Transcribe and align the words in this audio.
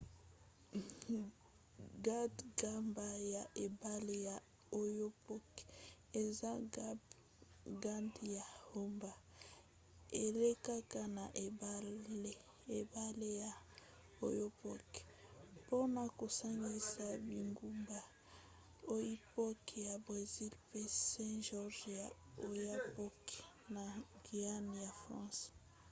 gbagba 2.05 3.07
ya 3.33 3.43
ebale 3.65 4.15
ya 4.27 4.35
oyapock 4.79 5.49
eza 6.21 6.51
gbagba 6.73 7.95
ya 8.37 8.45
haubans. 8.65 9.23
elekaka 10.23 11.01
na 11.17 11.25
ebale 12.79 13.29
ya 13.43 13.51
oyapock 14.25 14.89
mpona 15.61 16.03
kosangisa 16.19 17.05
bingumba 17.27 17.99
oiapoque 18.93 19.77
ya 19.89 19.95
brésil 20.05 20.51
mpe 20.67 20.81
saint-georges 21.09 21.89
ya 21.99 22.07
oyapock 22.47 23.19
na 23.73 23.83
guyane 24.25 24.73
ya 24.85 24.91
france 25.01 25.41